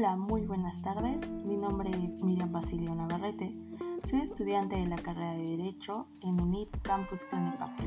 [0.00, 1.28] Hola, muy buenas tardes.
[1.44, 3.54] Mi nombre es Miriam Basilio Navarrete.
[4.02, 7.78] Soy estudiante de la carrera de Derecho en UNIT Campus Clanipac.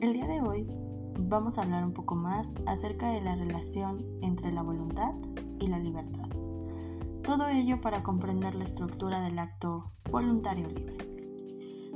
[0.00, 0.64] El día de hoy
[1.18, 5.12] vamos a hablar un poco más acerca de la relación entre la voluntad
[5.58, 6.28] y la libertad.
[7.24, 10.98] Todo ello para comprender la estructura del acto voluntario libre.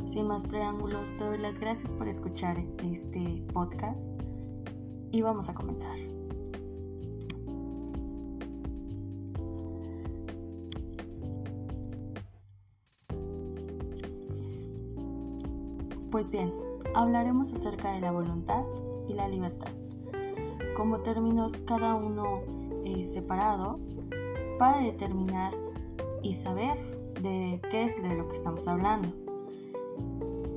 [0.09, 4.11] Sin más preámbulos, te doy las gracias por escuchar este podcast
[5.13, 6.16] y vamos a comenzar.
[16.17, 16.51] Pues bien,
[16.95, 18.65] hablaremos acerca de la voluntad
[19.07, 19.69] y la libertad,
[20.75, 22.41] como términos cada uno
[22.87, 23.79] eh, separado
[24.59, 25.53] para determinar
[26.23, 26.79] y saber
[27.21, 29.11] de qué es de lo que estamos hablando.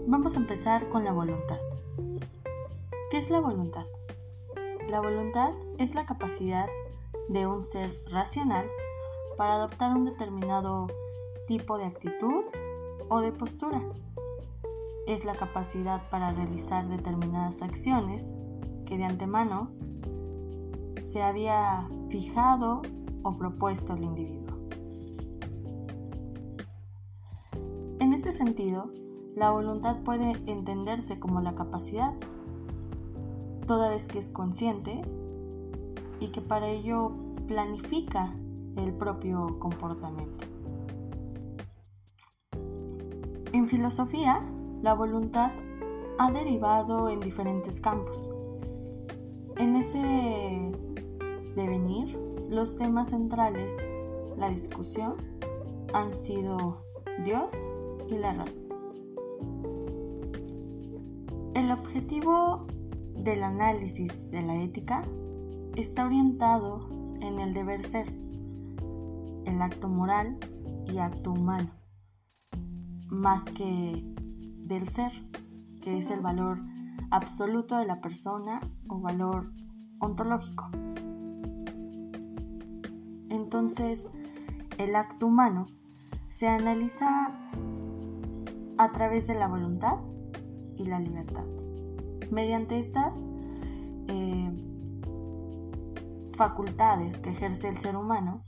[0.07, 1.59] Vamos a empezar con la voluntad.
[3.11, 3.85] ¿Qué es la voluntad?
[4.87, 6.69] La voluntad es la capacidad
[7.27, 8.65] de un ser racional
[9.35, 10.87] para adoptar un determinado
[11.47, 12.45] tipo de actitud
[13.09, 13.83] o de postura
[15.09, 18.31] es la capacidad para realizar determinadas acciones
[18.85, 19.71] que de antemano
[20.97, 22.83] se había fijado
[23.23, 24.57] o propuesto el individuo.
[27.99, 28.91] En este sentido,
[29.35, 32.13] la voluntad puede entenderse como la capacidad,
[33.65, 35.01] toda vez que es consciente
[36.19, 37.13] y que para ello
[37.47, 38.33] planifica
[38.75, 40.45] el propio comportamiento.
[43.51, 44.41] En filosofía,
[44.81, 45.51] la voluntad
[46.17, 48.31] ha derivado en diferentes campos.
[49.57, 50.71] En ese
[51.55, 52.17] devenir,
[52.49, 53.73] los temas centrales,
[54.37, 55.15] la discusión,
[55.93, 56.83] han sido
[57.23, 57.51] Dios
[58.09, 58.63] y la razón.
[61.53, 62.67] El objetivo
[63.15, 65.03] del análisis de la ética
[65.75, 66.87] está orientado
[67.21, 68.07] en el deber ser,
[69.45, 70.37] el acto moral
[70.85, 71.71] y acto humano,
[73.09, 74.05] más que
[74.69, 75.11] del ser,
[75.81, 76.59] que es el valor
[77.09, 79.51] absoluto de la persona o valor
[79.99, 80.69] ontológico.
[83.29, 84.07] Entonces,
[84.77, 85.65] el acto humano
[86.27, 87.31] se analiza
[88.77, 89.97] a través de la voluntad
[90.77, 91.43] y la libertad.
[92.31, 93.23] Mediante estas
[94.07, 94.51] eh,
[96.37, 98.43] facultades que ejerce el ser humano,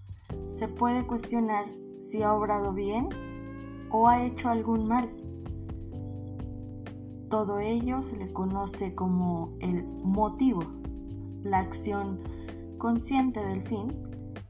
[0.48, 1.66] se puede cuestionar
[2.00, 3.10] si ha obrado bien
[3.90, 5.10] o ha hecho algún mal
[7.32, 10.64] todo ello se le conoce como el motivo,
[11.44, 12.20] la acción
[12.78, 13.88] consciente del fin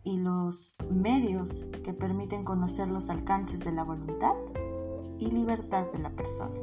[0.03, 4.33] y los medios que permiten conocer los alcances de la voluntad
[5.19, 6.55] y libertad de la persona.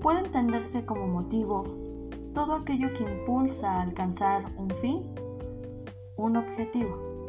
[0.00, 1.64] Puede entenderse como motivo
[2.32, 5.12] todo aquello que impulsa a alcanzar un fin,
[6.16, 7.26] un objetivo,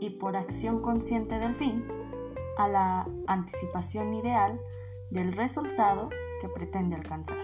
[0.00, 1.84] y por acción consciente del fin,
[2.58, 4.60] a la anticipación ideal
[5.12, 6.08] del resultado
[6.40, 7.36] que pretende alcanzar.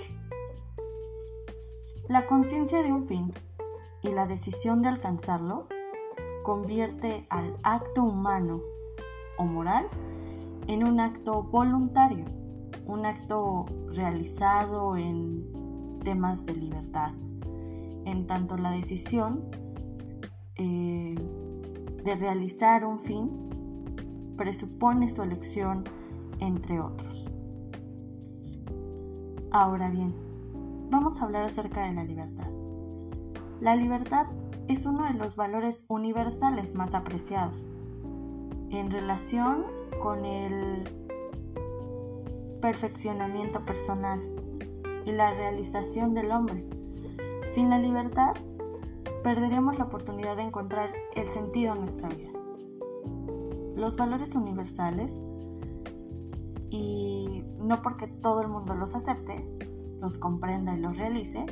[2.08, 3.34] La conciencia de un fin
[4.02, 5.66] y la decisión de alcanzarlo
[6.42, 8.62] convierte al acto humano
[9.36, 9.86] o moral
[10.66, 12.24] en un acto voluntario,
[12.86, 17.12] un acto realizado en temas de libertad,
[18.06, 19.44] en tanto la decisión
[20.56, 21.14] eh,
[22.02, 25.84] de realizar un fin presupone su elección
[26.40, 27.30] entre otros.
[29.60, 30.14] Ahora bien,
[30.88, 32.46] vamos a hablar acerca de la libertad.
[33.60, 34.26] La libertad
[34.68, 37.66] es uno de los valores universales más apreciados
[38.70, 39.64] en relación
[40.00, 40.88] con el
[42.60, 44.20] perfeccionamiento personal
[45.04, 46.64] y la realización del hombre.
[47.52, 48.36] Sin la libertad,
[49.24, 52.30] perderemos la oportunidad de encontrar el sentido en nuestra vida.
[53.74, 55.20] Los valores universales
[56.70, 59.46] y no porque todo el mundo los acepte,
[60.00, 61.46] los comprenda y los realice,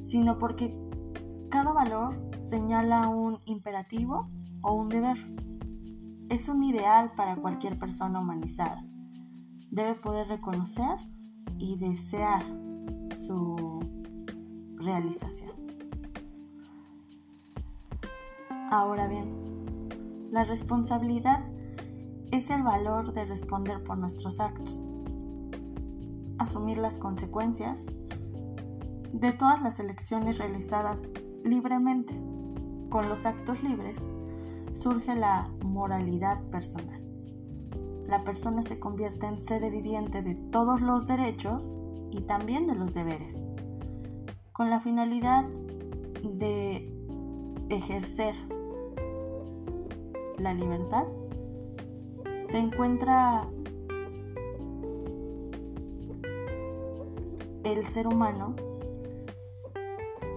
[0.00, 0.76] sino porque
[1.50, 4.28] cada valor señala un imperativo
[4.62, 5.16] o un deber.
[6.28, 8.84] Es un ideal para cualquier persona humanizada.
[9.70, 10.98] Debe poder reconocer
[11.58, 12.42] y desear
[13.16, 13.80] su
[14.76, 15.52] realización.
[18.70, 19.48] Ahora bien,
[20.30, 21.44] la responsabilidad
[22.30, 24.90] es el valor de responder por nuestros actos,
[26.38, 27.86] asumir las consecuencias
[29.12, 31.08] de todas las elecciones realizadas
[31.44, 32.14] libremente.
[32.90, 34.08] Con los actos libres
[34.72, 37.02] surge la moralidad personal.
[38.06, 41.76] La persona se convierte en sede viviente de todos los derechos
[42.10, 43.36] y también de los deberes,
[44.52, 45.46] con la finalidad
[46.22, 46.90] de
[47.68, 48.34] ejercer
[50.38, 51.04] la libertad,
[52.48, 53.46] se encuentra
[57.62, 58.56] el ser humano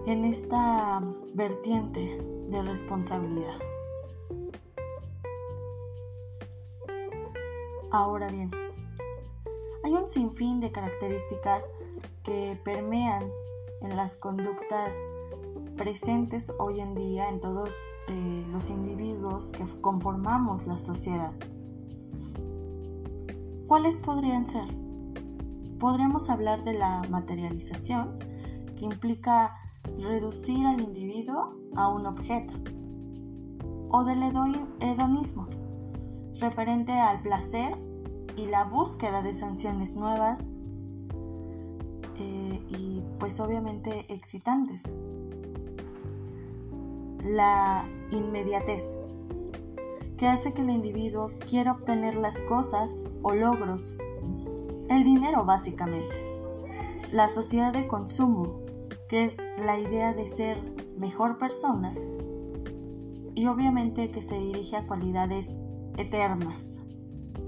[0.06, 1.02] en esta
[1.34, 3.56] vertiente de responsabilidad.
[7.92, 8.52] Ahora bien,
[9.86, 11.64] hay un sinfín de características
[12.24, 13.32] que permean
[13.80, 14.94] en las conductas
[15.78, 17.70] presentes hoy en día en todos
[18.10, 21.32] eh, los individuos que conformamos la sociedad.
[23.72, 24.68] ¿Cuáles podrían ser?
[25.80, 28.20] Podríamos hablar de la materialización,
[28.76, 29.56] que implica
[29.98, 32.56] reducir al individuo a un objeto,
[33.88, 35.48] o del hedonismo,
[36.42, 37.78] referente al placer
[38.36, 40.52] y la búsqueda de sanciones nuevas
[42.18, 44.94] eh, y pues obviamente excitantes.
[47.24, 49.00] La inmediatez,
[50.18, 53.96] que hace que el individuo quiera obtener las cosas o logros,
[54.90, 56.32] el dinero básicamente.
[57.12, 58.62] La sociedad de consumo,
[59.10, 60.58] que es la idea de ser
[60.98, 61.94] mejor persona
[63.34, 65.60] y obviamente que se dirige a cualidades
[65.98, 66.80] eternas,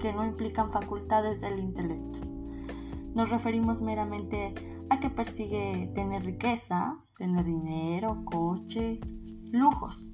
[0.00, 2.20] que no implican facultades del intelecto.
[3.14, 4.54] Nos referimos meramente
[4.90, 9.00] a que persigue tener riqueza, tener dinero, coches,
[9.52, 10.12] lujos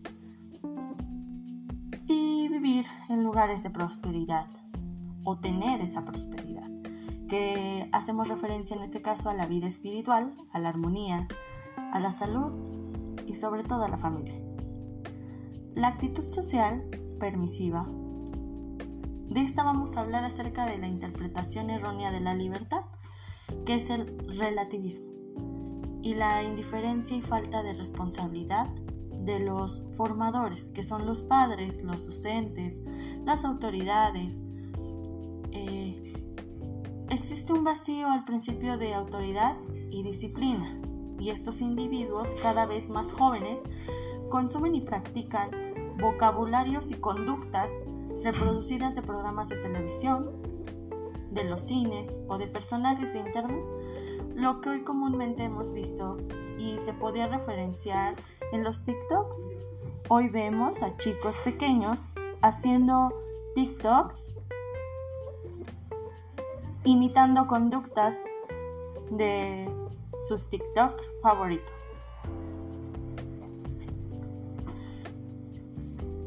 [2.06, 4.46] y vivir en lugares de prosperidad
[5.24, 6.68] o tener esa prosperidad,
[7.28, 11.28] que hacemos referencia en este caso a la vida espiritual, a la armonía,
[11.92, 12.52] a la salud
[13.26, 14.40] y sobre todo a la familia.
[15.72, 16.84] La actitud social
[17.18, 17.86] permisiva.
[19.28, 22.82] De esta vamos a hablar acerca de la interpretación errónea de la libertad,
[23.64, 25.10] que es el relativismo,
[26.02, 28.68] y la indiferencia y falta de responsabilidad
[29.24, 32.80] de los formadores, que son los padres, los docentes,
[33.24, 34.42] las autoridades.
[37.20, 39.54] Existe un vacío al principio de autoridad
[39.90, 40.80] y disciplina,
[41.18, 43.60] y estos individuos cada vez más jóvenes
[44.30, 45.50] consumen y practican
[45.98, 47.72] vocabularios y conductas
[48.22, 50.30] reproducidas de programas de televisión,
[51.30, 53.64] de los cines o de personajes de internet,
[54.34, 56.16] lo que hoy comúnmente hemos visto
[56.58, 58.16] y se podía referenciar
[58.50, 59.46] en los TikToks.
[60.08, 62.08] Hoy vemos a chicos pequeños
[62.40, 63.12] haciendo
[63.54, 64.39] TikToks
[66.84, 68.18] imitando conductas
[69.10, 69.68] de
[70.22, 71.92] sus TikTok favoritos.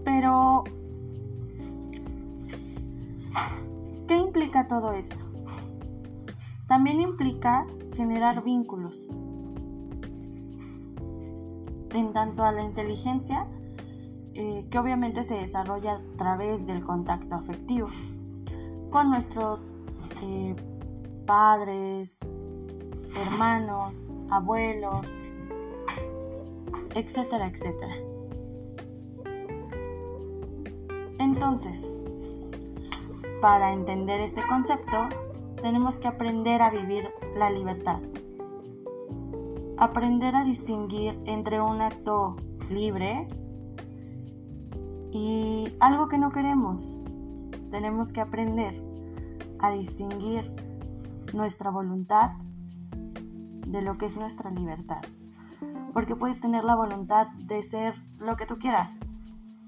[0.04, 0.64] Pero,
[4.08, 5.24] ¿qué implica todo esto?
[6.68, 7.66] También implica
[7.96, 9.08] generar vínculos.
[11.92, 13.48] En tanto a la inteligencia,
[14.34, 17.90] eh, que obviamente se desarrolla a través del contacto afectivo
[18.90, 19.78] con nuestros
[20.22, 20.56] eh,
[21.26, 22.20] padres,
[23.22, 25.08] hermanos, abuelos,
[26.96, 27.94] etcétera, etcétera.
[31.20, 31.92] Entonces,
[33.42, 35.10] para entender este concepto,
[35.62, 38.00] tenemos que aprender a vivir la libertad.
[39.78, 42.36] Aprender a distinguir entre un acto
[42.70, 43.28] libre
[45.12, 46.98] y algo que no queremos.
[47.72, 48.83] Tenemos que aprender
[49.64, 50.54] a distinguir
[51.34, 52.32] nuestra voluntad
[53.66, 55.02] de lo que es nuestra libertad.
[55.94, 58.92] Porque puedes tener la voluntad de ser lo que tú quieras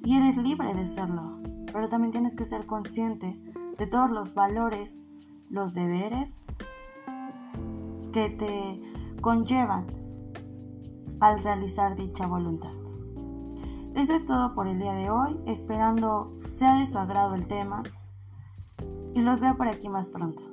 [0.03, 1.39] y eres libre de serlo,
[1.71, 3.39] pero también tienes que ser consciente
[3.77, 4.99] de todos los valores
[5.49, 6.43] los deberes
[8.11, 8.81] que te
[9.21, 9.87] conllevan
[11.21, 12.73] al realizar dicha voluntad.
[13.93, 17.83] Eso es todo por el día de hoy, esperando sea de su agrado el tema
[19.15, 20.43] y los veo por aquí más pronto.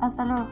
[0.00, 0.48] Hasta luego.